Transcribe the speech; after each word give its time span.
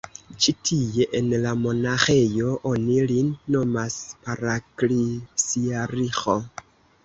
Ĉi 0.43 0.53
tie, 0.69 1.05
en 1.19 1.29
la 1.43 1.51
monaĥejo, 1.65 2.55
oni 2.71 2.97
lin 3.13 3.31
nomas 3.59 4.01
paraklisiarĥo. 4.25 6.39